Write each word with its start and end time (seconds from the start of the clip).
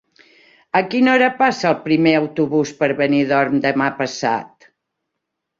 A 0.79 0.79
quina 0.93 1.11
hora 1.17 1.27
passa 1.41 1.67
el 1.73 1.75
primer 1.83 2.15
autobús 2.21 2.73
per 2.81 2.91
Benidorm 3.03 3.63
demà 3.67 3.91
passat? 4.03 4.71